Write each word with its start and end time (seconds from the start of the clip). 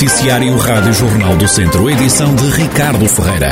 Noticiário 0.00 0.56
Rádio 0.56 0.94
Jornal 0.94 1.36
do 1.36 1.46
Centro, 1.46 1.90
edição 1.90 2.34
de 2.34 2.48
Ricardo 2.52 3.06
Ferreira. 3.06 3.50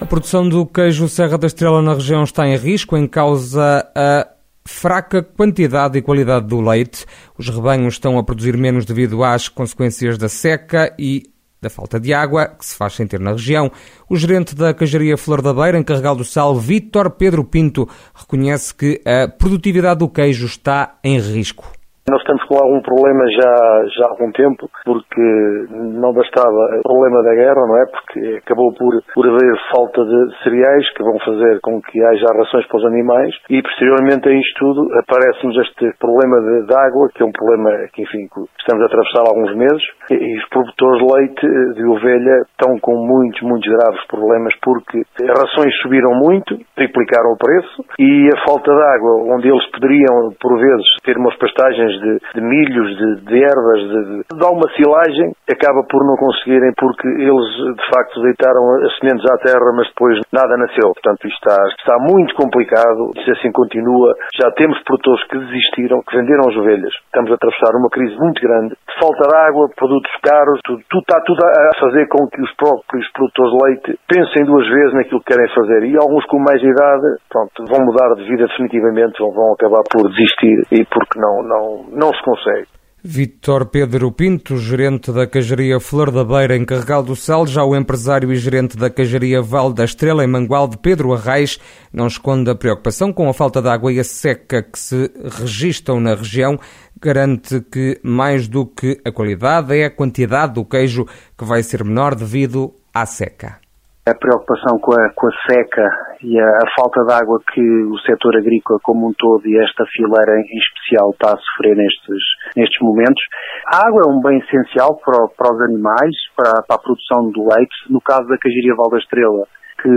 A 0.00 0.06
produção 0.06 0.48
do 0.48 0.64
queijo 0.64 1.08
Serra 1.08 1.36
da 1.36 1.48
Estrela 1.48 1.82
na 1.82 1.94
região 1.94 2.22
está 2.22 2.46
em 2.46 2.56
risco, 2.56 2.96
em 2.96 3.08
causa 3.08 3.84
a 3.96 4.28
fraca 4.64 5.24
quantidade 5.24 5.98
e 5.98 6.02
qualidade 6.02 6.46
do 6.46 6.60
leite. 6.60 7.04
Os 7.36 7.48
rebanhos 7.48 7.94
estão 7.94 8.16
a 8.16 8.22
produzir 8.22 8.56
menos 8.56 8.84
devido 8.84 9.24
às 9.24 9.48
consequências 9.48 10.16
da 10.16 10.28
seca 10.28 10.94
e 10.96 11.24
da 11.60 11.68
falta 11.68 11.98
de 11.98 12.14
água 12.14 12.46
que 12.46 12.64
se 12.64 12.76
faz 12.76 12.92
sentir 12.92 13.18
na 13.18 13.32
região. 13.32 13.72
O 14.08 14.16
gerente 14.16 14.54
da 14.54 14.72
Cajaria 14.72 15.16
Flor 15.16 15.42
da 15.42 15.52
Beira, 15.52 15.80
encarregado 15.80 16.18
do 16.18 16.24
sal, 16.24 16.56
Vítor 16.56 17.10
Pedro 17.10 17.42
Pinto, 17.42 17.88
reconhece 18.14 18.72
que 18.72 19.02
a 19.04 19.26
produtividade 19.26 19.98
do 19.98 20.08
queijo 20.08 20.46
está 20.46 20.96
em 21.02 21.18
risco. 21.18 21.73
Nós 22.06 22.20
estamos 22.20 22.43
com 22.54 22.62
algum 22.62 22.80
problema 22.80 23.26
já, 23.32 23.84
já 23.98 24.06
há 24.06 24.10
algum 24.10 24.30
tempo, 24.30 24.70
porque 24.84 25.66
não 25.70 26.12
bastava 26.12 26.78
o 26.78 26.82
problema 26.82 27.22
da 27.24 27.34
guerra, 27.34 27.66
não 27.66 27.76
é? 27.78 27.86
Porque 27.86 28.38
acabou 28.38 28.72
por, 28.74 28.94
por 29.12 29.26
haver 29.26 29.56
falta 29.74 30.04
de 30.04 30.42
cereais 30.44 30.88
que 30.94 31.02
vão 31.02 31.18
fazer 31.18 31.58
com 31.60 31.82
que 31.82 32.02
haja 32.04 32.26
rações 32.38 32.66
para 32.68 32.78
os 32.78 32.86
animais 32.86 33.34
e, 33.50 33.60
posteriormente 33.60 34.28
a 34.28 34.32
isto 34.32 34.54
tudo, 34.58 34.88
aparece-nos 35.00 35.56
este 35.66 35.92
problema 35.98 36.40
de, 36.40 36.66
de, 36.66 36.74
água, 36.74 37.08
que 37.12 37.22
é 37.22 37.26
um 37.26 37.32
problema 37.32 37.70
que, 37.92 38.02
enfim, 38.02 38.28
estamos 38.58 38.82
a 38.82 38.86
atravessar 38.86 39.22
há 39.26 39.30
alguns 39.30 39.54
meses 39.56 39.82
e, 40.10 40.14
e 40.14 40.38
os 40.38 40.48
produtores 40.48 41.02
de 41.02 41.14
leite 41.14 41.74
de 41.74 41.84
ovelha 41.84 42.46
estão 42.52 42.78
com 42.78 42.94
muitos, 42.94 43.42
muitos 43.42 43.68
graves 43.68 44.06
problemas 44.06 44.54
porque 44.62 45.02
as 45.20 45.28
rações 45.28 45.74
subiram 45.82 46.14
muito, 46.14 46.56
triplicaram 46.76 47.32
o 47.32 47.36
preço 47.36 47.84
e 47.98 48.28
a 48.32 48.46
falta 48.46 48.70
de 48.70 48.82
água, 48.94 49.34
onde 49.34 49.48
eles 49.48 49.66
poderiam, 49.72 50.32
por 50.40 50.56
vezes, 50.58 50.86
ter 51.02 51.16
umas 51.16 51.36
pastagens 51.36 51.92
de, 52.00 52.18
de 52.34 52.43
milhos, 52.44 52.88
de, 52.96 53.08
de 53.26 53.36
ervas, 53.42 53.80
de, 53.80 54.36
de, 54.36 54.44
alguma 54.44 54.68
silagem, 54.76 55.32
acaba 55.50 55.82
por 55.88 56.04
não 56.04 56.16
conseguirem 56.16 56.72
porque 56.76 57.08
eles 57.08 57.48
de 57.76 57.86
facto 57.88 58.22
deitaram 58.22 58.62
as 58.84 58.92
sementes 58.98 59.24
à 59.30 59.36
terra, 59.38 59.72
mas 59.74 59.88
depois 59.88 60.20
nada 60.32 60.56
nasceu. 60.56 60.92
Portanto, 60.92 61.26
isto 61.26 61.38
está, 61.40 61.56
está 61.78 61.96
muito 61.98 62.34
complicado. 62.34 63.10
Se 63.24 63.30
assim 63.32 63.50
continua, 63.52 64.14
já 64.40 64.50
temos 64.52 64.78
produtores 64.84 65.24
que 65.28 65.38
desistiram, 65.38 66.02
que 66.02 66.16
venderam 66.16 66.48
as 66.48 66.56
ovelhas. 66.56 66.92
Estamos 67.06 67.30
a 67.30 67.34
atravessar 67.34 67.74
uma 67.76 67.88
crise 67.90 68.16
muito 68.18 68.40
grande. 68.40 68.76
Falta 69.00 69.26
de 69.26 69.36
água, 69.36 69.68
produtos 69.74 70.10
caros, 70.22 70.60
tudo, 70.64 70.82
tudo 70.88 71.02
está 71.02 71.20
tudo 71.22 71.40
a 71.44 71.78
fazer 71.80 72.06
com 72.08 72.26
que 72.28 72.40
os 72.40 72.52
próprios 72.56 73.06
produtores 73.12 73.52
de 73.52 73.58
leite 73.64 73.98
pensem 74.08 74.44
duas 74.44 74.66
vezes 74.68 74.94
naquilo 74.94 75.20
que 75.20 75.32
querem 75.32 75.48
fazer. 75.54 75.84
E 75.84 75.96
alguns 75.96 76.24
com 76.26 76.38
mais 76.38 76.62
idade, 76.62 77.18
pronto, 77.28 77.52
vão 77.68 77.84
mudar 77.84 78.14
de 78.14 78.24
vida 78.24 78.46
definitivamente, 78.46 79.18
vão, 79.18 79.32
vão 79.32 79.52
acabar 79.52 79.82
por 79.90 80.08
desistir 80.10 80.62
e 80.72 80.84
porque 80.86 81.18
não, 81.18 81.42
não, 81.42 81.64
não 81.92 82.08
se 82.12 82.23
consegue. 82.24 82.68
Vítor 83.06 83.66
Pedro 83.66 84.10
Pinto, 84.10 84.56
gerente 84.56 85.12
da 85.12 85.26
Cajaria 85.26 85.78
Flor 85.78 86.10
da 86.10 86.24
Beira, 86.24 86.56
encarregado 86.56 87.08
do 87.08 87.14
sal, 87.14 87.46
já 87.46 87.62
o 87.62 87.76
empresário 87.76 88.32
e 88.32 88.36
gerente 88.36 88.78
da 88.78 88.88
Cajaria 88.88 89.42
Val 89.42 89.70
da 89.74 89.84
Estrela, 89.84 90.24
em 90.24 90.26
Mangualde, 90.26 90.78
Pedro 90.78 91.12
Arraes, 91.12 91.60
não 91.92 92.06
esconde 92.06 92.50
a 92.50 92.54
preocupação 92.54 93.12
com 93.12 93.28
a 93.28 93.34
falta 93.34 93.60
de 93.60 93.68
água 93.68 93.92
e 93.92 94.00
a 94.00 94.04
seca 94.04 94.62
que 94.62 94.78
se 94.78 95.12
registram 95.38 96.00
na 96.00 96.14
região. 96.14 96.58
Garante 96.98 97.60
que, 97.60 98.00
mais 98.02 98.48
do 98.48 98.64
que 98.64 98.98
a 99.04 99.12
qualidade, 99.12 99.76
é 99.76 99.84
a 99.84 99.90
quantidade 99.90 100.54
do 100.54 100.64
queijo 100.64 101.04
que 101.36 101.44
vai 101.44 101.62
ser 101.62 101.84
menor 101.84 102.14
devido 102.14 102.72
à 102.94 103.04
seca 103.04 103.62
a 104.06 104.14
preocupação 104.14 104.78
com 104.78 104.92
a, 104.92 105.10
com 105.14 105.28
a 105.28 105.30
seca 105.46 106.13
e 106.24 106.40
a, 106.40 106.44
a, 106.46 106.66
falta 106.74 107.04
de 107.04 107.12
água 107.12 107.38
que 107.52 107.60
o 107.60 107.98
setor 107.98 108.36
agrícola 108.36 108.80
como 108.82 109.08
um 109.08 109.12
todo 109.12 109.46
e 109.46 109.58
esta 109.62 109.84
fileira 109.92 110.40
em 110.40 110.58
especial 110.58 111.10
está 111.10 111.34
a 111.34 111.38
sofrer 111.38 111.76
nestes, 111.76 112.24
nestes 112.56 112.80
momentos. 112.80 113.22
A 113.70 113.86
água 113.86 114.02
é 114.06 114.10
um 114.10 114.20
bem 114.20 114.38
essencial 114.38 114.96
para, 115.04 115.28
para 115.36 115.54
os 115.54 115.60
animais, 115.62 116.16
para, 116.34 116.62
para, 116.66 116.76
a 116.76 116.82
produção 116.82 117.30
do 117.30 117.44
leite. 117.44 117.76
No 117.90 118.00
caso 118.00 118.26
da 118.26 118.38
Cajiria 118.38 118.74
Val 118.74 118.88
da 118.90 118.98
Estrela, 118.98 119.44
que 119.84 119.90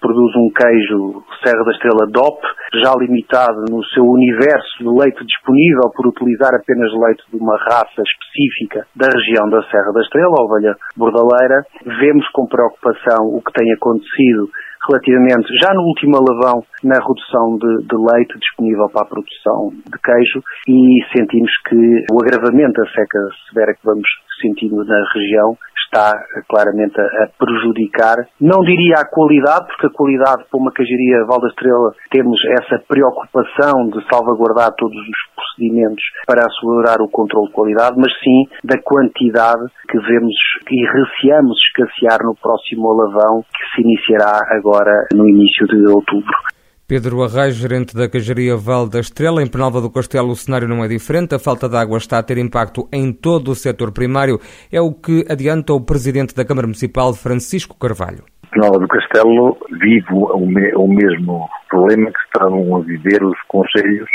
produz 0.00 0.32
um 0.36 0.48
queijo 0.56 1.22
Serra 1.44 1.62
da 1.64 1.72
Estrela 1.72 2.06
DOP, 2.08 2.40
já 2.80 2.94
limitado 2.96 3.66
no 3.68 3.84
seu 3.92 4.04
universo 4.04 4.78
de 4.80 4.88
leite 4.88 5.20
disponível 5.26 5.92
por 5.94 6.06
utilizar 6.08 6.54
apenas 6.54 6.88
leite 6.96 7.22
de 7.30 7.36
uma 7.36 7.58
raça 7.58 8.00
específica 8.00 8.86
da 8.96 9.06
região 9.12 9.50
da 9.50 9.60
Serra 9.68 9.92
da 9.92 10.00
Estrela, 10.00 10.32
a 10.38 10.44
ovelha 10.44 10.74
bordaleira. 10.96 11.60
Vemos 11.84 12.26
com 12.32 12.46
preocupação 12.46 13.28
o 13.36 13.42
que 13.42 13.52
tem 13.52 13.70
acontecido 13.74 14.48
relativamente, 14.88 15.48
já 15.62 15.72
no 15.74 15.82
último 15.82 16.16
alavão, 16.16 16.64
na 16.82 16.96
redução 17.00 17.56
de, 17.58 17.86
de, 17.86 17.96
leite 17.96 18.38
disponível 18.38 18.88
para 18.92 19.02
a 19.02 19.08
produção 19.08 19.70
de 19.70 19.98
queijo 20.02 20.42
e 20.68 21.00
sentimos 21.16 21.50
que 21.68 22.04
o 22.12 22.22
agravamento 22.22 22.80
da 22.80 22.88
seca 22.90 23.18
severa 23.48 23.74
que 23.74 23.84
vamos 23.84 24.08
sentindo 24.44 24.84
na 24.84 25.04
região 25.14 25.56
está 25.94 26.12
claramente 26.48 27.00
a, 27.00 27.28
prejudicar, 27.38 28.26
não 28.40 28.60
diria 28.60 28.96
a 28.98 29.06
qualidade, 29.06 29.66
porque 29.66 29.86
a 29.86 29.90
qualidade 29.90 30.44
para 30.50 30.60
uma 30.60 30.72
cajaria 30.72 31.24
Val 31.24 31.40
da 31.40 31.48
Estrela 31.48 31.94
temos 32.10 32.38
essa 32.60 32.82
preocupação 32.88 33.88
de 33.88 34.04
salvaguardar 34.10 34.74
todos 34.76 34.96
os 34.96 35.18
procedimentos 35.34 36.02
para 36.26 36.44
assegurar 36.44 37.00
o 37.00 37.08
controle 37.08 37.46
de 37.46 37.52
qualidade, 37.52 37.96
mas 37.96 38.12
sim 38.18 38.44
da 38.64 38.76
quantidade 38.82 39.62
que 39.88 39.98
vemos 39.98 40.34
e 40.70 40.84
receamos 40.84 41.56
escassear 41.68 42.18
no 42.24 42.34
próximo 42.34 42.90
alavão 42.90 43.42
que 43.42 43.74
se 43.74 43.82
iniciará 43.82 44.40
agora 44.50 45.06
no 45.14 45.28
início 45.28 45.66
de 45.66 45.86
outubro. 45.92 46.53
Pedro 46.86 47.22
Arraes, 47.22 47.54
gerente 47.54 47.96
da 47.96 48.10
Cajaria 48.10 48.56
Val 48.56 48.86
da 48.86 49.00
Estrela, 49.00 49.42
em 49.42 49.50
Penalva 49.50 49.80
do 49.80 49.90
Castelo 49.90 50.32
o 50.32 50.36
cenário 50.36 50.68
não 50.68 50.84
é 50.84 50.88
diferente. 50.88 51.34
A 51.34 51.38
falta 51.38 51.66
de 51.66 51.74
água 51.76 51.96
está 51.96 52.18
a 52.18 52.22
ter 52.22 52.36
impacto 52.36 52.86
em 52.92 53.10
todo 53.10 53.52
o 53.52 53.54
setor 53.54 53.90
primário. 53.90 54.38
É 54.70 54.82
o 54.82 54.92
que 54.92 55.24
adianta 55.26 55.72
o 55.72 55.80
presidente 55.80 56.34
da 56.34 56.44
Câmara 56.44 56.66
Municipal, 56.66 57.14
Francisco 57.14 57.74
Carvalho. 57.78 58.24
Penalva 58.52 58.78
do 58.78 58.86
Castelo 58.86 59.56
vive 59.80 60.12
o, 60.12 60.86
mesmo 60.86 61.48
problema 61.70 62.10
que 62.12 62.20
estão 62.26 62.76
a 62.76 62.80
viver 62.80 63.24
os 63.24 63.40
conselhos 63.48 64.10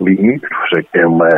limítrofes, 0.00 0.86
é 0.94 1.06
uma 1.06 1.28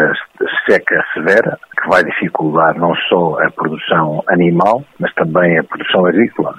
seca 0.68 1.02
severa 1.14 1.58
que 1.80 1.88
vai 1.88 2.04
dificultar 2.04 2.78
não 2.78 2.94
só 3.08 3.38
a 3.42 3.50
produção 3.50 4.22
animal, 4.28 4.84
mas 4.98 5.12
também 5.14 5.58
a 5.58 5.64
produção 5.64 6.06
agrícola, 6.06 6.54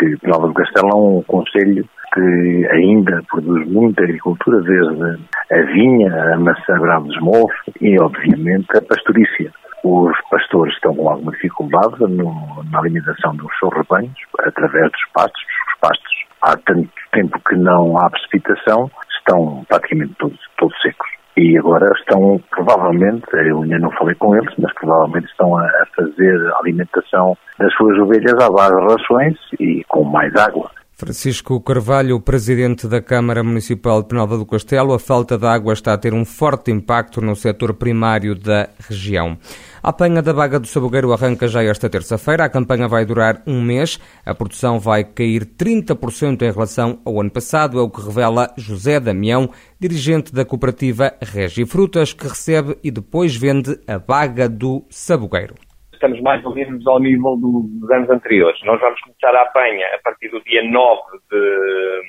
porque 0.00 0.16
Penalva 0.16 0.48
do 0.48 0.54
Castelo 0.54 0.88
é 0.88 0.94
um 0.94 1.22
conselho 1.24 1.86
que 2.14 2.68
ainda 2.72 3.22
produz 3.28 3.68
muita 3.68 4.02
agricultura, 4.02 4.60
desde 4.62 5.20
a 5.52 5.62
vinha, 5.72 6.34
a 6.34 6.38
maçã 6.38 6.78
brava 6.80 7.04
de 7.04 7.14
esmolfo 7.14 7.54
e, 7.80 8.00
obviamente, 8.00 8.66
a 8.76 8.82
pastorícia. 8.82 9.52
Os 9.84 10.12
pastores 10.30 10.74
estão 10.74 10.94
com 10.94 11.08
alguma 11.08 11.32
dificuldade 11.32 12.00
no, 12.00 12.64
na 12.70 12.78
alimentação 12.78 13.36
dos 13.36 13.50
seus 13.58 13.72
rebanhos, 13.74 14.14
através 14.40 14.90
dos 14.90 15.04
pastos. 15.12 15.42
Os 15.68 15.80
pastos, 15.80 16.12
há 16.42 16.56
tanto 16.56 16.90
tempo 17.12 17.38
que 17.48 17.56
não 17.56 17.96
há 17.98 18.10
precipitação, 18.10 18.90
estão 19.18 19.64
praticamente 19.68 20.14
todos, 20.18 20.38
todos 20.58 20.80
secos. 20.80 20.99
E 21.36 21.56
agora 21.58 21.86
estão, 21.96 22.40
provavelmente, 22.50 23.24
eu 23.32 23.62
ainda 23.62 23.78
não 23.78 23.90
falei 23.92 24.14
com 24.16 24.36
eles, 24.36 24.52
mas 24.58 24.72
provavelmente 24.74 25.26
estão 25.26 25.56
a, 25.56 25.64
a 25.64 25.86
fazer 25.96 26.52
a 26.52 26.58
alimentação 26.58 27.36
das 27.58 27.72
suas 27.74 27.98
ovelhas 27.98 28.32
base 28.32 28.76
de 28.76 28.92
rações 28.92 29.38
e 29.58 29.84
com 29.88 30.04
mais 30.04 30.34
água. 30.36 30.70
Francisco 31.00 31.58
Carvalho, 31.62 32.20
presidente 32.20 32.86
da 32.86 33.00
Câmara 33.00 33.42
Municipal 33.42 34.02
de 34.02 34.08
Penalva 34.08 34.36
do 34.36 34.44
Castelo, 34.44 34.92
a 34.92 34.98
falta 34.98 35.38
de 35.38 35.46
água 35.46 35.72
está 35.72 35.94
a 35.94 35.96
ter 35.96 36.12
um 36.12 36.26
forte 36.26 36.70
impacto 36.70 37.22
no 37.22 37.34
setor 37.34 37.72
primário 37.72 38.34
da 38.34 38.68
região. 38.86 39.38
A 39.82 39.88
apanha 39.88 40.20
da 40.20 40.34
Baga 40.34 40.60
do 40.60 40.66
Sabugueiro 40.66 41.10
arranca 41.10 41.48
já 41.48 41.62
esta 41.62 41.88
terça-feira. 41.88 42.44
A 42.44 42.50
campanha 42.50 42.86
vai 42.86 43.06
durar 43.06 43.42
um 43.46 43.62
mês. 43.62 43.98
A 44.26 44.34
produção 44.34 44.78
vai 44.78 45.02
cair 45.02 45.46
30% 45.46 46.42
em 46.42 46.52
relação 46.52 47.00
ao 47.02 47.18
ano 47.18 47.30
passado, 47.30 47.78
é 47.78 47.82
o 47.82 47.88
que 47.88 48.02
revela 48.02 48.52
José 48.58 49.00
Damião, 49.00 49.48
dirigente 49.80 50.34
da 50.34 50.44
cooperativa 50.44 51.14
Regi 51.22 51.64
Frutas, 51.64 52.12
que 52.12 52.28
recebe 52.28 52.76
e 52.84 52.90
depois 52.90 53.34
vende 53.34 53.80
a 53.86 53.98
Baga 53.98 54.50
do 54.50 54.84
Sabugueiro 54.90 55.69
estamos 56.00 56.20
mais 56.22 56.42
ou 56.44 56.54
menos 56.54 56.86
ao 56.86 56.98
nível 56.98 57.36
do, 57.36 57.68
dos 57.78 57.90
anos 57.90 58.08
anteriores. 58.08 58.58
Nós 58.64 58.80
vamos 58.80 58.98
começar 59.02 59.36
a 59.36 59.42
apanha 59.42 59.86
a 59.94 59.98
partir 60.02 60.30
do 60.30 60.42
dia 60.42 60.64
9 60.64 61.00
de, 61.30 62.00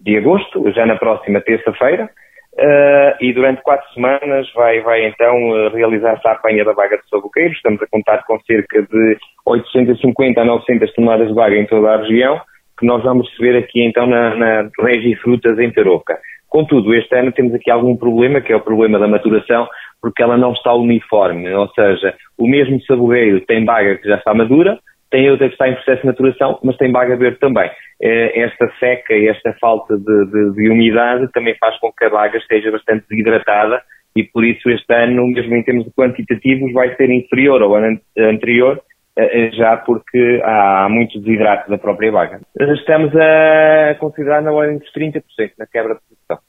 de 0.00 0.16
agosto, 0.16 0.72
já 0.72 0.86
na 0.86 0.96
próxima 0.96 1.40
terça-feira, 1.42 2.10
uh, 2.54 3.16
e 3.20 3.32
durante 3.34 3.62
quatro 3.62 3.86
semanas 3.92 4.50
vai, 4.54 4.80
vai 4.80 5.06
então 5.06 5.70
realizar-se 5.70 6.26
a 6.26 6.32
apanha 6.32 6.64
da 6.64 6.72
vaga 6.72 6.96
de 6.96 7.08
sabuqueiro. 7.10 7.52
Estamos 7.52 7.82
a 7.82 7.86
contar 7.86 8.24
com 8.24 8.40
cerca 8.40 8.82
de 8.82 9.18
850 9.44 10.40
a 10.40 10.44
900 10.44 10.94
toneladas 10.94 11.28
de 11.28 11.34
vaga 11.34 11.56
em 11.56 11.66
toda 11.66 11.92
a 11.92 11.98
região, 11.98 12.40
que 12.78 12.86
nós 12.86 13.02
vamos 13.02 13.28
receber 13.30 13.58
aqui 13.58 13.82
então 13.82 14.06
na, 14.06 14.34
na 14.34 14.70
Regi 14.80 15.14
Frutas 15.16 15.58
em 15.58 15.70
Tarouca. 15.70 16.18
Contudo, 16.48 16.94
este 16.94 17.14
ano 17.14 17.32
temos 17.32 17.52
aqui 17.52 17.70
algum 17.70 17.96
problema, 17.96 18.40
que 18.40 18.52
é 18.52 18.56
o 18.56 18.60
problema 18.60 18.98
da 18.98 19.06
maturação, 19.06 19.68
porque 20.06 20.22
ela 20.22 20.36
não 20.36 20.52
está 20.52 20.72
uniforme, 20.72 21.52
ou 21.52 21.68
seja, 21.70 22.14
o 22.38 22.46
mesmo 22.46 22.80
saboreiro 22.82 23.40
tem 23.40 23.64
baga 23.64 23.96
que 23.96 24.08
já 24.08 24.14
está 24.14 24.32
madura, 24.32 24.78
tem 25.10 25.28
outra 25.28 25.48
que 25.48 25.54
está 25.54 25.68
em 25.68 25.74
processo 25.74 26.02
de 26.02 26.06
maturação, 26.06 26.60
mas 26.62 26.76
tem 26.76 26.92
baga 26.92 27.16
verde 27.16 27.40
também. 27.40 27.68
É, 28.00 28.40
esta 28.42 28.70
seca 28.78 29.14
e 29.14 29.26
esta 29.26 29.52
falta 29.60 29.96
de, 29.96 30.26
de, 30.26 30.52
de, 30.52 30.70
umidade 30.70 31.26
também 31.32 31.56
faz 31.58 31.76
com 31.80 31.90
que 31.90 32.04
a 32.04 32.10
baga 32.10 32.38
esteja 32.38 32.70
bastante 32.70 33.04
desidratada 33.10 33.82
e 34.14 34.22
por 34.22 34.44
isso 34.44 34.70
este 34.70 34.94
ano, 34.94 35.26
mesmo 35.26 35.56
em 35.56 35.64
termos 35.64 35.84
de 35.86 35.90
quantitativos, 35.90 36.72
vai 36.72 36.94
ser 36.94 37.10
inferior 37.10 37.60
ao 37.60 37.74
ano 37.74 37.98
anterior, 38.16 38.80
eh, 39.18 39.50
já 39.54 39.76
porque 39.76 40.40
há 40.44 40.86
muito 40.88 41.18
desidrato 41.18 41.68
da 41.68 41.78
própria 41.78 42.12
vaga. 42.12 42.40
Estamos 42.60 43.12
a 43.16 43.96
considerar 43.98 44.40
na 44.40 44.52
ordem 44.52 44.78
dos 44.78 44.92
30% 44.92 45.22
na 45.58 45.66
quebra 45.66 45.94
de 45.94 46.00
produção. 46.00 46.45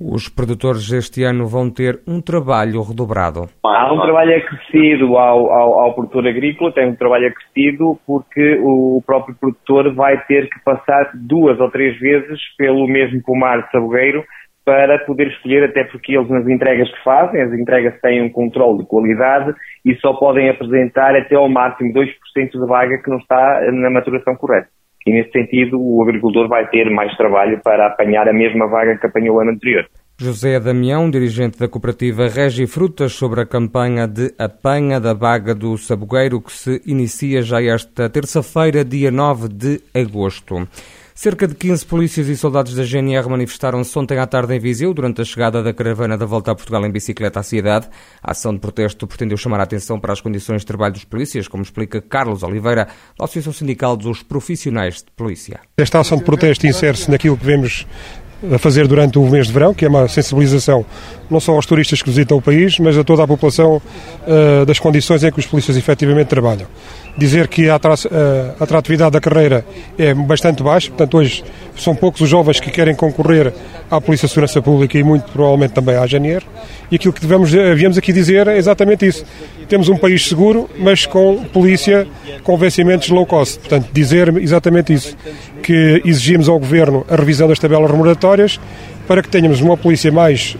Os 0.00 0.28
produtores 0.28 0.92
este 0.92 1.24
ano 1.24 1.46
vão 1.48 1.68
ter 1.68 2.00
um 2.06 2.20
trabalho 2.20 2.82
redobrado. 2.82 3.48
Há 3.64 3.92
um 3.92 4.00
trabalho 4.00 4.36
acrescido 4.36 5.16
ao, 5.16 5.50
ao, 5.50 5.78
ao, 5.80 5.94
produtor 5.94 6.24
agrícola, 6.24 6.72
tem 6.72 6.88
um 6.88 6.94
trabalho 6.94 7.26
acrescido 7.26 7.98
porque 8.06 8.60
o 8.62 9.02
próprio 9.04 9.34
produtor 9.34 9.92
vai 9.94 10.16
ter 10.26 10.48
que 10.48 10.60
passar 10.64 11.10
duas 11.14 11.58
ou 11.58 11.68
três 11.68 11.98
vezes 11.98 12.40
pelo 12.56 12.86
mesmo 12.86 13.20
pomar 13.24 13.62
de 13.62 13.72
sabogueiro 13.72 14.24
para 14.64 14.98
poder 15.00 15.28
escolher, 15.28 15.64
até 15.64 15.82
porque 15.84 16.14
eles 16.14 16.28
nas 16.28 16.46
entregas 16.46 16.88
que 16.88 17.02
fazem, 17.02 17.40
as 17.40 17.52
entregas 17.52 17.98
têm 18.00 18.22
um 18.22 18.30
controle 18.30 18.78
de 18.78 18.86
qualidade 18.86 19.52
e 19.84 19.96
só 19.96 20.12
podem 20.12 20.48
apresentar 20.48 21.16
até 21.16 21.34
ao 21.34 21.48
máximo 21.48 21.92
2% 21.92 22.06
de 22.52 22.66
vaga 22.66 22.98
que 23.02 23.10
não 23.10 23.16
está 23.16 23.62
na 23.72 23.90
maturação 23.90 24.36
correta. 24.36 24.68
E 25.08 25.10
nesse 25.10 25.32
sentido 25.32 25.80
o 25.80 26.02
agricultor 26.02 26.46
vai 26.48 26.68
ter 26.68 26.90
mais 26.90 27.16
trabalho 27.16 27.58
para 27.64 27.86
apanhar 27.86 28.28
a 28.28 28.32
mesma 28.32 28.68
vaga 28.68 28.98
que 28.98 29.06
apanhou 29.06 29.36
o 29.36 29.40
ano 29.40 29.52
anterior. 29.52 29.86
José 30.18 30.60
Damião, 30.60 31.10
dirigente 31.10 31.58
da 31.58 31.66
cooperativa 31.66 32.28
Regi 32.28 32.66
Frutas, 32.66 33.14
sobre 33.14 33.40
a 33.40 33.46
campanha 33.46 34.06
de 34.06 34.34
apanha 34.38 35.00
da 35.00 35.14
vaga 35.14 35.54
do 35.54 35.78
sabogueiro 35.78 36.42
que 36.42 36.52
se 36.52 36.82
inicia 36.84 37.40
já 37.40 37.62
esta 37.62 38.10
terça-feira, 38.10 38.84
dia 38.84 39.10
9 39.10 39.48
de 39.48 39.80
agosto. 39.94 40.68
Cerca 41.20 41.48
de 41.48 41.54
15 41.56 41.84
polícias 41.84 42.28
e 42.28 42.36
soldados 42.36 42.76
da 42.76 42.84
GNR 42.84 43.28
manifestaram-se 43.28 43.98
ontem 43.98 44.18
à 44.18 44.24
tarde 44.24 44.54
em 44.54 44.60
Viseu 44.60 44.94
durante 44.94 45.20
a 45.20 45.24
chegada 45.24 45.60
da 45.64 45.74
caravana 45.74 46.16
da 46.16 46.24
volta 46.24 46.52
a 46.52 46.54
Portugal 46.54 46.86
em 46.86 46.92
bicicleta 46.92 47.40
à 47.40 47.42
cidade. 47.42 47.88
A 48.22 48.30
ação 48.30 48.54
de 48.54 48.60
protesto 48.60 49.04
pretendeu 49.04 49.36
chamar 49.36 49.58
a 49.58 49.64
atenção 49.64 49.98
para 49.98 50.12
as 50.12 50.20
condições 50.20 50.60
de 50.60 50.66
trabalho 50.66 50.94
dos 50.94 51.02
polícias, 51.02 51.48
como 51.48 51.64
explica 51.64 52.00
Carlos 52.00 52.44
Oliveira, 52.44 52.86
da 53.18 53.24
Associação 53.24 53.52
Sindical 53.52 53.96
dos 53.96 54.22
Profissionais 54.22 54.98
de 54.98 55.10
Polícia. 55.16 55.58
Esta 55.76 55.98
ação 55.98 56.18
de 56.18 56.22
protesto 56.22 56.68
insere-se 56.68 57.10
naquilo 57.10 57.36
que 57.36 57.44
vemos 57.44 57.84
a 58.54 58.58
fazer 58.58 58.86
durante 58.86 59.18
o 59.18 59.28
mês 59.28 59.48
de 59.48 59.52
verão, 59.52 59.74
que 59.74 59.84
é 59.84 59.88
uma 59.88 60.06
sensibilização 60.06 60.86
não 61.30 61.40
só 61.40 61.52
aos 61.52 61.66
turistas 61.66 62.02
que 62.02 62.08
visitam 62.08 62.38
o 62.38 62.42
país, 62.42 62.78
mas 62.78 62.96
a 62.96 63.04
toda 63.04 63.22
a 63.22 63.26
população 63.26 63.76
uh, 63.76 64.64
das 64.64 64.78
condições 64.78 65.22
em 65.24 65.30
que 65.30 65.38
os 65.38 65.46
polícias 65.46 65.76
efetivamente 65.76 66.28
trabalham. 66.28 66.66
Dizer 67.16 67.48
que 67.48 67.68
a, 67.68 67.74
a 67.74 68.62
atratividade 68.62 69.12
da 69.12 69.20
carreira 69.20 69.64
é 69.98 70.14
bastante 70.14 70.62
baixa, 70.62 70.88
portanto 70.88 71.16
hoje 71.18 71.44
são 71.76 71.94
poucos 71.94 72.20
os 72.20 72.28
jovens 72.28 72.60
que 72.60 72.70
querem 72.70 72.94
concorrer 72.94 73.52
à 73.90 74.00
Polícia 74.00 74.26
de 74.26 74.32
Segurança 74.32 74.60
Pública 74.62 74.98
e 74.98 75.02
muito 75.02 75.30
provavelmente 75.32 75.72
também 75.72 75.96
à 75.96 76.02
AGNR, 76.02 76.44
e 76.90 76.96
aquilo 76.96 77.12
que 77.12 77.20
devemos, 77.20 77.54
havíamos 77.54 77.98
aqui 77.98 78.12
dizer 78.12 78.46
é 78.46 78.56
exatamente 78.56 79.06
isso. 79.06 79.24
Temos 79.68 79.88
um 79.88 79.96
país 79.96 80.26
seguro, 80.26 80.68
mas 80.78 81.06
com 81.06 81.44
polícia 81.52 82.06
com 82.42 82.56
vencimentos 82.56 83.08
low 83.08 83.26
cost. 83.26 83.58
Portanto, 83.58 83.88
dizer 83.92 84.34
exatamente 84.38 84.92
isso, 84.92 85.16
que 85.62 86.00
exigimos 86.04 86.48
ao 86.48 86.58
Governo 86.58 87.04
a 87.08 87.16
revisão 87.16 87.48
das 87.48 87.58
tabelas 87.58 87.90
remuneratórias 87.90 88.58
para 89.06 89.22
que 89.22 89.28
tenhamos 89.28 89.60
uma 89.60 89.76
polícia 89.76 90.10
mais 90.12 90.56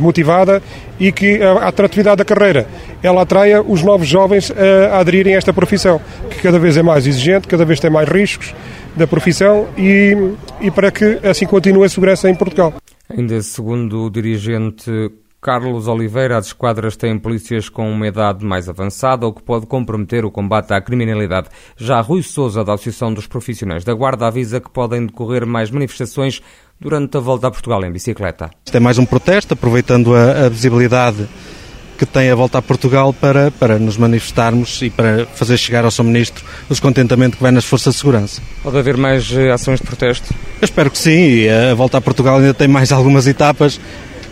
motivada 0.00 0.62
e 0.98 1.10
que 1.12 1.42
a 1.42 1.68
atratividade 1.68 2.18
da 2.18 2.24
carreira 2.24 2.66
ela 3.02 3.22
atraia 3.22 3.62
os 3.62 3.82
novos 3.82 4.06
jovens 4.06 4.50
a, 4.50 4.96
a 4.96 5.00
aderirem 5.00 5.34
a 5.34 5.38
esta 5.38 5.52
profissão, 5.52 6.00
que 6.30 6.40
cada 6.40 6.58
vez 6.58 6.76
é 6.76 6.82
mais 6.82 7.06
exigente, 7.06 7.48
cada 7.48 7.64
vez 7.64 7.80
tem 7.80 7.90
mais 7.90 8.08
riscos 8.08 8.54
da 8.96 9.06
profissão 9.06 9.68
e, 9.76 10.16
e 10.60 10.70
para 10.70 10.90
que 10.90 11.18
assim 11.22 11.46
continue 11.46 11.84
a 11.84 11.88
segurança 11.88 12.28
em 12.28 12.34
Portugal. 12.34 12.74
Ainda 13.08 13.40
segundo 13.42 14.06
o 14.06 14.10
dirigente 14.10 14.90
Carlos 15.42 15.88
Oliveira, 15.88 16.38
as 16.38 16.46
esquadras 16.46 16.94
têm 16.94 17.18
polícias 17.18 17.68
com 17.68 17.90
uma 17.90 18.06
idade 18.06 18.44
mais 18.44 18.68
avançada, 18.68 19.26
o 19.26 19.32
que 19.32 19.42
pode 19.42 19.66
comprometer 19.66 20.24
o 20.24 20.30
combate 20.30 20.72
à 20.72 20.80
criminalidade. 20.80 21.48
Já 21.76 22.00
Rui 22.00 22.22
Souza, 22.22 22.62
da 22.62 22.74
Associação 22.74 23.12
dos 23.12 23.26
Profissionais 23.26 23.82
da 23.82 23.92
Guarda, 23.92 24.28
avisa 24.28 24.60
que 24.60 24.70
podem 24.70 25.04
decorrer 25.04 25.44
mais 25.44 25.68
manifestações 25.68 26.40
durante 26.80 27.16
a 27.16 27.20
volta 27.20 27.48
a 27.48 27.50
Portugal 27.50 27.84
em 27.84 27.90
bicicleta. 27.90 28.50
Isto 28.64 28.76
é 28.76 28.78
mais 28.78 28.98
um 28.98 29.04
protesto, 29.04 29.54
aproveitando 29.54 30.14
a, 30.14 30.46
a 30.46 30.48
visibilidade 30.48 31.28
que 31.98 32.06
tem 32.06 32.30
a 32.30 32.36
volta 32.36 32.58
a 32.58 32.62
Portugal 32.62 33.12
para, 33.12 33.50
para 33.50 33.80
nos 33.80 33.96
manifestarmos 33.96 34.80
e 34.80 34.90
para 34.90 35.26
fazer 35.26 35.56
chegar 35.56 35.84
ao 35.84 35.90
Sr. 35.90 36.04
Ministro 36.04 36.44
o 36.66 36.68
descontentamento 36.68 37.36
que 37.36 37.42
vai 37.42 37.50
nas 37.50 37.64
forças 37.64 37.94
de 37.94 37.98
segurança. 37.98 38.40
Pode 38.62 38.78
haver 38.78 38.96
mais 38.96 39.32
eh, 39.32 39.50
ações 39.50 39.80
de 39.80 39.86
protesto? 39.86 40.32
Eu 40.60 40.64
espero 40.64 40.88
que 40.88 40.98
sim. 40.98 41.48
A 41.48 41.74
volta 41.74 41.98
a 41.98 42.00
Portugal 42.00 42.38
ainda 42.38 42.54
tem 42.54 42.68
mais 42.68 42.92
algumas 42.92 43.26
etapas 43.26 43.80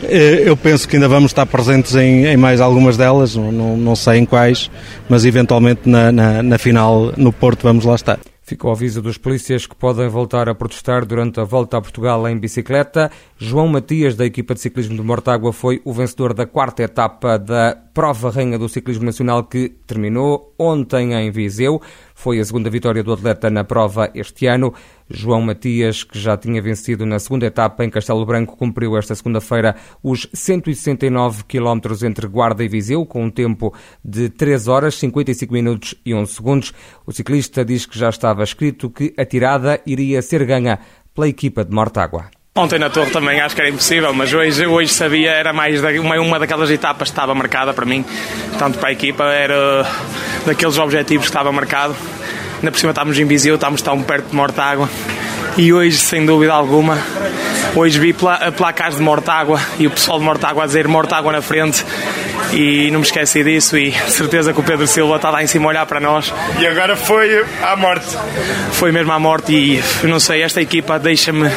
eu 0.02 0.56
penso 0.56 0.88
que 0.88 0.97
ainda 0.97 1.08
vamos 1.08 1.31
estar 1.31 1.47
presentes 1.47 1.94
em, 1.94 2.26
em 2.26 2.37
mais 2.37 2.61
algumas 2.61 2.97
delas, 2.97 3.35
não, 3.37 3.76
não, 3.76 3.97
sei 3.97 4.19
em 4.19 4.25
quais, 4.25 4.70
mas 5.08 5.25
eventualmente 5.25 5.88
na, 5.88 6.11
na, 6.11 6.43
na 6.43 6.58
final 6.58 7.12
no 7.17 7.32
Porto 7.32 7.62
vamos 7.62 7.85
lá 7.85 7.94
estar. 7.94 8.19
Fica 8.43 8.67
o 8.67 8.73
aviso 8.73 9.00
dos 9.00 9.17
polícias 9.17 9.64
que 9.64 9.76
podem 9.76 10.08
voltar 10.08 10.49
a 10.49 10.55
protestar 10.56 11.05
durante 11.05 11.38
a 11.38 11.44
volta 11.44 11.76
a 11.76 11.81
Portugal 11.81 12.26
em 12.29 12.37
bicicleta. 12.37 13.08
João 13.42 13.69
Matias, 13.69 14.16
da 14.16 14.26
equipa 14.26 14.52
de 14.52 14.60
ciclismo 14.60 14.94
de 14.94 15.02
Mortágua, 15.02 15.50
foi 15.50 15.81
o 15.82 15.94
vencedor 15.94 16.34
da 16.34 16.44
quarta 16.44 16.82
etapa 16.82 17.38
da 17.38 17.75
Prova 17.94 18.31
Rainha 18.31 18.58
do 18.58 18.69
Ciclismo 18.69 19.06
Nacional 19.06 19.44
que 19.44 19.70
terminou 19.87 20.54
ontem 20.58 21.14
em 21.14 21.31
Viseu. 21.31 21.81
Foi 22.14 22.38
a 22.38 22.44
segunda 22.44 22.69
vitória 22.69 23.02
do 23.02 23.14
atleta 23.14 23.48
na 23.48 23.64
prova 23.64 24.10
este 24.14 24.44
ano. 24.44 24.75
João 25.08 25.40
Matias, 25.40 26.04
que 26.04 26.19
já 26.19 26.37
tinha 26.37 26.60
vencido 26.60 27.06
na 27.06 27.19
segunda 27.19 27.46
etapa 27.46 27.82
em 27.82 27.88
Castelo 27.88 28.26
Branco, 28.26 28.58
cumpriu 28.58 28.94
esta 28.98 29.14
segunda-feira 29.14 29.75
os 30.02 30.28
169 30.34 31.44
quilómetros 31.44 32.02
entre 32.02 32.28
Guarda 32.28 32.62
e 32.62 32.69
Viseu, 32.69 33.06
com 33.06 33.25
um 33.25 33.31
tempo 33.31 33.72
de 34.04 34.28
3 34.28 34.69
horas, 34.69 34.96
55 34.96 35.50
minutos 35.50 35.94
e 36.04 36.12
11 36.12 36.31
segundos. 36.31 36.75
O 37.06 37.10
ciclista 37.10 37.64
diz 37.64 37.87
que 37.87 37.98
já 37.98 38.10
estava 38.10 38.44
escrito 38.44 38.90
que 38.90 39.14
a 39.16 39.25
tirada 39.25 39.81
iria 39.87 40.20
ser 40.20 40.44
ganha 40.44 40.78
pela 41.14 41.26
equipa 41.26 41.64
de 41.64 41.75
Mortágua. 41.75 42.39
Ontem 42.56 42.79
na 42.79 42.91
Torre 42.91 43.11
também 43.11 43.41
acho 43.41 43.55
que 43.55 43.61
era 43.61 43.70
impossível, 43.70 44.12
mas 44.12 44.32
hoje, 44.32 44.67
hoje 44.67 44.93
sabia, 44.93 45.31
era 45.31 45.52
mais 45.52 45.81
uma, 45.82 46.20
uma 46.20 46.38
daquelas 46.38 46.70
etapas 46.70 47.08
que 47.08 47.12
estava 47.12 47.35
marcada 47.35 47.73
para 47.73 47.87
mim, 47.87 48.05
tanto 48.58 48.79
para 48.79 48.88
a 48.88 48.93
equipa, 48.93 49.25
era 49.25 49.87
daqueles 50.44 50.76
objetivos 50.76 51.26
que 51.26 51.31
estava 51.31 51.52
marcado 51.52 51.94
Ainda 52.61 52.73
por 52.73 52.79
cima 52.79 52.91
estávamos 52.91 53.19
em 53.19 53.25
Viseu, 53.25 53.55
estávamos 53.55 53.81
tão 53.81 54.02
perto 54.02 54.29
de 54.29 54.37
Mortágua. 54.37 54.87
E 55.56 55.73
hoje, 55.73 55.97
sem 55.97 56.26
dúvida 56.26 56.52
alguma, 56.52 56.99
hoje 57.75 57.99
vi 57.99 58.12
placas 58.12 58.97
de 58.97 59.02
Mortágua 59.02 59.58
e 59.79 59.87
o 59.87 59.91
pessoal 59.91 60.19
de 60.19 60.25
Mortágua 60.26 60.64
a 60.64 60.67
dizer 60.67 60.87
Mortágua 60.87 61.32
na 61.32 61.41
frente 61.41 61.85
e 62.52 62.90
não 62.90 63.00
me 63.00 63.07
esqueci 63.07 63.42
disso 63.42 63.78
e 63.78 63.92
certeza 63.92 64.52
que 64.52 64.61
o 64.61 64.62
Pedro 64.62 64.87
Silva 64.87 65.16
está 65.16 65.30
lá 65.30 65.42
em 65.42 65.47
cima 65.47 65.66
a 65.66 65.69
olhar 65.69 65.87
para 65.87 66.00
nós. 66.00 66.35
E 66.59 66.66
agora 66.66 66.95
foi 66.95 67.47
à 67.62 67.75
morte. 67.76 68.14
Foi 68.73 68.92
mesmo 68.92 69.11
à 69.11 69.19
morte 69.19 69.52
e 69.54 70.07
não 70.07 70.21
sei, 70.21 70.42
esta 70.42 70.61
equipa 70.61 70.99
deixa-me 70.99 71.50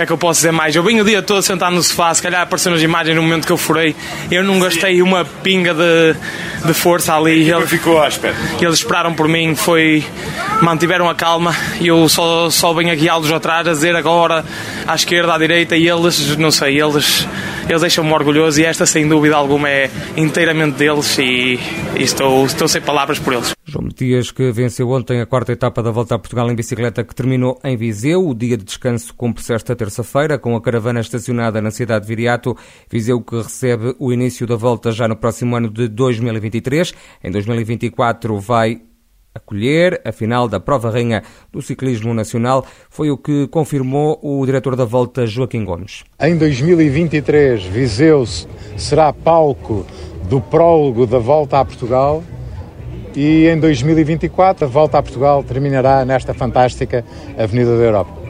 que 0.00 0.04
é 0.04 0.06
que 0.06 0.12
eu 0.12 0.18
posso 0.18 0.38
dizer 0.38 0.50
mais? 0.50 0.74
Eu 0.74 0.82
vim 0.82 0.98
o 0.98 1.04
dia 1.04 1.20
todo 1.20 1.42
sentado 1.42 1.74
no 1.74 1.82
sofá, 1.82 2.14
se 2.14 2.22
calhar 2.22 2.40
apareceu 2.40 2.72
nas 2.72 2.80
imagens 2.80 3.14
no 3.14 3.22
momento 3.22 3.46
que 3.46 3.52
eu 3.52 3.58
furei. 3.58 3.94
Eu 4.30 4.42
não 4.42 4.58
gastei 4.58 5.02
uma 5.02 5.26
pinga 5.26 5.74
de, 5.74 6.16
de 6.64 6.72
força 6.72 7.14
ali. 7.14 7.50
Ele 7.50 7.66
ficou 7.66 8.00
à 8.00 8.08
espera. 8.08 8.34
Eles 8.58 8.76
esperaram 8.76 9.12
por 9.12 9.28
mim, 9.28 9.54
foi 9.54 10.02
mantiveram 10.62 11.06
a 11.08 11.14
calma 11.14 11.54
e 11.80 11.88
eu 11.88 12.08
só, 12.08 12.48
só 12.48 12.72
venho 12.72 12.92
a 12.92 12.94
guiá-los 12.94 13.30
atrás 13.30 13.66
a 13.66 13.72
dizer 13.72 13.94
agora 13.94 14.42
à 14.86 14.94
esquerda, 14.94 15.34
à 15.34 15.38
direita 15.38 15.76
e 15.76 15.86
eles, 15.86 16.34
não 16.36 16.50
sei, 16.50 16.80
eles, 16.80 17.26
eles 17.68 17.80
deixam-me 17.82 18.12
orgulhoso 18.12 18.60
e 18.60 18.64
esta 18.64 18.86
sem 18.86 19.06
dúvida 19.06 19.36
alguma 19.36 19.68
é 19.68 19.90
inteiramente 20.16 20.76
deles 20.76 21.18
e, 21.18 21.58
e 21.96 22.02
estou, 22.02 22.46
estou 22.46 22.68
sem 22.68 22.80
palavras 22.80 23.18
por 23.18 23.34
eles. 23.34 23.59
João 23.70 23.84
Matias, 23.84 24.32
que 24.32 24.50
venceu 24.50 24.90
ontem 24.90 25.20
a 25.20 25.26
quarta 25.26 25.52
etapa 25.52 25.80
da 25.80 25.92
Volta 25.92 26.16
a 26.16 26.18
Portugal 26.18 26.50
em 26.50 26.56
bicicleta, 26.56 27.04
que 27.04 27.14
terminou 27.14 27.56
em 27.62 27.76
Viseu. 27.76 28.26
O 28.26 28.34
dia 28.34 28.56
de 28.56 28.64
descanso 28.64 29.14
cumpre-se 29.14 29.54
esta 29.54 29.76
terça-feira, 29.76 30.36
com 30.38 30.56
a 30.56 30.60
caravana 30.60 30.98
estacionada 30.98 31.62
na 31.62 31.70
cidade 31.70 32.04
de 32.04 32.08
Viriato. 32.08 32.56
Viseu 32.90 33.20
que 33.20 33.36
recebe 33.36 33.94
o 34.00 34.12
início 34.12 34.44
da 34.44 34.56
volta 34.56 34.90
já 34.90 35.06
no 35.06 35.14
próximo 35.14 35.54
ano 35.54 35.70
de 35.70 35.86
2023. 35.86 36.92
Em 37.22 37.30
2024 37.30 38.36
vai 38.40 38.82
acolher 39.32 40.00
a 40.04 40.10
final 40.10 40.48
da 40.48 40.58
Prova 40.58 40.90
Rainha 40.90 41.22
do 41.52 41.62
Ciclismo 41.62 42.12
Nacional, 42.12 42.66
foi 42.88 43.12
o 43.12 43.16
que 43.16 43.46
confirmou 43.46 44.18
o 44.20 44.44
diretor 44.44 44.74
da 44.74 44.84
Volta, 44.84 45.24
Joaquim 45.24 45.64
Gomes. 45.64 46.02
Em 46.20 46.36
2023, 46.36 47.62
Viseu 47.66 48.26
será 48.76 49.12
palco 49.12 49.86
do 50.28 50.40
prólogo 50.40 51.06
da 51.06 51.20
Volta 51.20 51.60
a 51.60 51.64
Portugal 51.64 52.24
e 53.14 53.46
em 53.48 53.58
2024 53.58 54.64
a 54.64 54.68
volta 54.68 54.98
a 54.98 55.02
Portugal 55.02 55.42
terminará 55.42 56.04
nesta 56.04 56.34
fantástica 56.34 57.04
Avenida 57.38 57.76
da 57.76 57.84
Europa. 57.84 58.20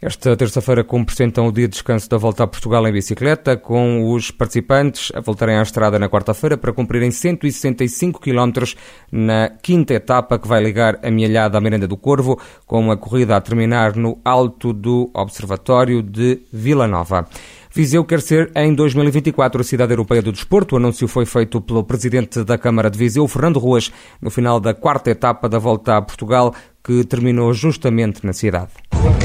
Esta 0.00 0.36
terça-feira 0.36 0.84
cumpre-se 0.84 1.24
então 1.24 1.48
o 1.48 1.52
dia 1.52 1.66
de 1.66 1.72
descanso 1.72 2.08
da 2.08 2.18
volta 2.18 2.44
a 2.44 2.46
Portugal 2.46 2.86
em 2.86 2.92
bicicleta, 2.92 3.56
com 3.56 4.12
os 4.12 4.30
participantes 4.30 5.10
a 5.14 5.20
voltarem 5.20 5.56
à 5.56 5.62
estrada 5.62 5.98
na 5.98 6.06
quarta-feira 6.06 6.58
para 6.58 6.72
cumprirem 6.72 7.10
165 7.10 8.20
km 8.20 8.52
na 9.10 9.48
quinta 9.48 9.94
etapa 9.94 10.38
que 10.38 10.46
vai 10.46 10.62
ligar 10.62 10.98
a 11.02 11.10
Mielhada 11.10 11.56
à 11.56 11.60
Miranda 11.62 11.88
do 11.88 11.96
Corvo, 11.96 12.38
com 12.66 12.90
a 12.92 12.96
corrida 12.96 13.36
a 13.36 13.40
terminar 13.40 13.96
no 13.96 14.20
alto 14.22 14.72
do 14.74 15.10
Observatório 15.14 16.02
de 16.02 16.42
Vila 16.52 16.86
Nova. 16.86 17.26
Viseu 17.76 18.02
quer 18.06 18.22
ser 18.22 18.50
em 18.56 18.74
2024 18.74 19.60
a 19.60 19.62
cidade 19.62 19.92
europeia 19.92 20.22
do 20.22 20.32
desporto. 20.32 20.74
O 20.74 20.78
anúncio 20.78 21.06
foi 21.06 21.26
feito 21.26 21.60
pelo 21.60 21.84
presidente 21.84 22.42
da 22.42 22.56
Câmara 22.56 22.90
de 22.90 22.96
Viseu, 22.96 23.28
Fernando 23.28 23.58
Ruas, 23.58 23.92
no 24.18 24.30
final 24.30 24.58
da 24.58 24.72
quarta 24.72 25.10
etapa 25.10 25.46
da 25.46 25.58
volta 25.58 25.98
a 25.98 26.00
Portugal, 26.00 26.54
que 26.82 27.04
terminou 27.04 27.52
justamente 27.52 28.24
na 28.24 28.32
cidade. 28.32 28.70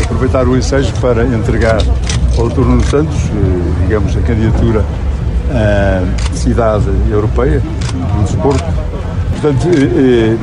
Aproveitar 0.04 0.46
o 0.50 0.58
ensejo 0.58 0.92
para 1.00 1.24
entregar 1.24 1.78
ao 2.38 2.50
Dr. 2.50 2.60
Nuno 2.60 2.84
Santos, 2.84 3.16
eh, 3.16 3.84
digamos, 3.84 4.18
a 4.18 4.22
candidatura 4.22 4.86
à 5.50 6.36
cidade 6.36 6.90
europeia 7.10 7.62
do 7.62 8.24
desporto. 8.26 8.66
Portanto, 9.32 9.66
eh, 9.70 10.36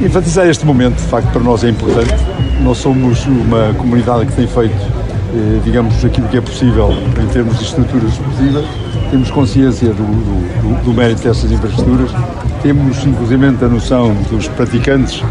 eh, 0.00 0.06
enfatizar 0.06 0.46
este 0.46 0.64
momento, 0.64 0.94
de 0.94 1.08
facto, 1.08 1.32
para 1.32 1.42
nós 1.42 1.64
é 1.64 1.70
importante. 1.70 2.14
Nós 2.60 2.78
somos 2.78 3.26
uma 3.26 3.74
comunidade 3.74 4.26
que 4.26 4.36
tem 4.36 4.46
feito 4.46 5.01
digamos, 5.64 6.04
aquilo 6.04 6.28
que 6.28 6.36
é 6.36 6.40
possível 6.40 6.90
em 6.90 7.26
termos 7.28 7.58
de 7.58 7.64
estruturas 7.64 8.12
esportivas, 8.12 8.64
temos 9.10 9.30
consciência 9.30 9.88
do, 9.88 10.04
do, 10.04 10.84
do 10.84 10.92
mérito 10.94 11.22
dessas 11.22 11.50
infraestruturas, 11.50 12.10
temos 12.62 13.04
inclusive 13.04 13.46
a 13.46 13.68
noção 13.68 14.14
dos 14.30 14.48
praticantes, 14.48 15.22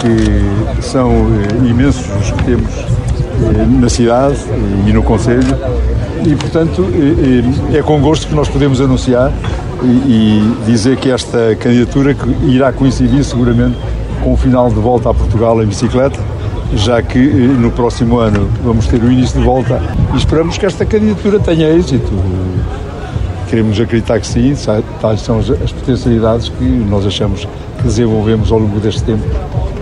que 0.00 0.82
são 0.82 1.10
eh, 1.10 1.68
imensos 1.68 2.06
os 2.20 2.30
que 2.30 2.44
temos 2.44 2.74
eh, 2.74 3.66
na 3.80 3.88
cidade 3.88 4.36
e 4.86 4.92
no 4.92 5.02
Conselho, 5.02 5.56
e 6.24 6.34
portanto 6.36 6.86
eh, 6.92 7.78
é 7.78 7.82
com 7.82 8.00
gosto 8.00 8.26
que 8.26 8.34
nós 8.34 8.48
podemos 8.48 8.80
anunciar 8.80 9.32
e, 9.82 10.54
dizer 10.66 10.96
que 10.96 11.10
esta 11.10 11.54
candidatura 11.56 12.16
irá 12.42 12.72
coincidir 12.72 13.24
seguramente 13.24 13.76
com 14.22 14.32
o 14.32 14.36
final 14.36 14.68
de 14.68 14.74
volta 14.74 15.10
a 15.10 15.14
Portugal 15.14 15.62
em 15.62 15.66
bicicleta, 15.66 16.18
já 16.74 17.02
que 17.02 17.18
no 17.18 17.70
próximo 17.70 18.18
ano 18.18 18.48
vamos 18.62 18.86
ter 18.86 19.02
o 19.02 19.10
início 19.10 19.38
de 19.38 19.44
volta 19.44 19.80
e 20.14 20.16
esperamos 20.16 20.56
que 20.56 20.66
esta 20.66 20.84
candidatura 20.84 21.38
tenha 21.40 21.68
êxito. 21.68 22.10
Queremos 23.48 23.80
acreditar 23.80 24.20
que 24.20 24.26
sim, 24.26 24.54
tais 25.00 25.20
são 25.22 25.38
as 25.38 25.72
potencialidades 25.72 26.48
que 26.48 26.64
nós 26.64 27.04
achamos 27.04 27.48
que 27.78 27.82
desenvolvemos 27.82 28.52
ao 28.52 28.58
longo 28.58 28.78
deste 28.78 29.02
tempo 29.02 29.24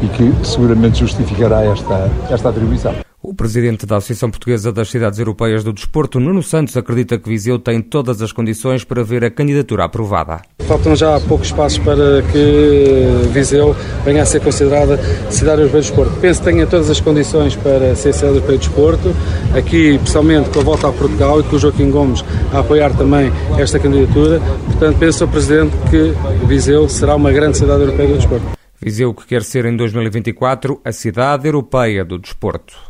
e 0.03 0.07
que 0.07 0.47
seguramente 0.47 1.01
justificará 1.01 1.65
esta, 1.65 2.11
esta 2.31 2.49
atribuição. 2.49 3.08
O 3.29 3.35
presidente 3.35 3.85
da 3.85 3.99
Associação 3.99 4.31
Portuguesa 4.31 4.73
das 4.73 4.89
Cidades 4.89 5.19
Europeias 5.19 5.63
do 5.63 5.71
Desporto, 5.71 6.19
Nuno 6.19 6.43
Santos, 6.43 6.75
acredita 6.79 7.19
que 7.19 7.29
Viseu 7.29 7.59
tem 7.59 7.83
todas 7.83 8.23
as 8.23 8.33
condições 8.33 8.85
para 8.85 9.05
ver 9.05 9.23
a 9.23 9.31
candidatura 9.31 9.85
aprovada. 9.85 10.41
Faltam 10.61 10.97
já 10.97 11.21
poucos 11.21 11.53
passos 11.53 11.77
para 11.77 12.23
que 12.23 13.29
Viseu 13.31 13.77
venha 14.03 14.23
a 14.23 14.25
ser 14.25 14.41
considerada 14.41 14.99
cidade 15.31 15.61
europeia 15.61 15.83
do 15.83 15.87
desporto. 15.87 16.21
Penso 16.23 16.41
que 16.41 16.51
tenha 16.51 16.67
todas 16.67 16.89
as 16.89 17.01
condições 17.01 17.55
para 17.55 17.95
ser 17.95 18.15
cidade 18.15 18.37
europeia 18.37 18.57
do 18.57 18.61
desporto, 18.63 19.15
aqui 19.55 19.99
pessoalmente 19.99 20.49
com 20.49 20.61
a 20.61 20.63
volta 20.63 20.89
a 20.89 20.93
Portugal 20.95 21.41
e 21.41 21.43
com 21.43 21.57
o 21.57 21.59
Joaquim 21.59 21.91
Gomes 21.91 22.25
a 22.51 22.61
apoiar 22.61 22.97
também 22.97 23.31
esta 23.59 23.79
candidatura. 23.79 24.41
Portanto, 24.65 24.97
penso, 24.99 25.19
Sr. 25.19 25.29
Presidente, 25.31 25.77
que 25.91 26.15
Viseu 26.47 26.89
será 26.89 27.15
uma 27.15 27.31
grande 27.31 27.59
cidade 27.59 27.83
europeia 27.83 28.09
do 28.09 28.17
desporto. 28.17 28.47
Viseu 28.81 29.13
que 29.13 29.27
quer 29.27 29.43
ser 29.43 29.67
em 29.67 29.77
2024 29.77 30.81
a 30.83 30.93
cidade 30.93 31.47
europeia 31.47 32.07
do 32.07 32.19
desporto. 32.19 32.88